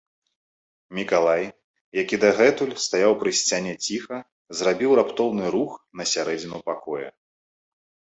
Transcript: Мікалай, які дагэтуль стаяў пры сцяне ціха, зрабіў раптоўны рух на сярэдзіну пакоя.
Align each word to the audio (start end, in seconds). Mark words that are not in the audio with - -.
Мікалай, 0.99 1.43
які 2.01 2.15
дагэтуль 2.23 2.71
стаяў 2.85 3.13
пры 3.21 3.33
сцяне 3.39 3.73
ціха, 3.89 4.17
зрабіў 4.61 4.95
раптоўны 5.01 5.45
рух 5.57 5.71
на 6.01 6.09
сярэдзіну 6.13 6.59
пакоя. 6.71 7.09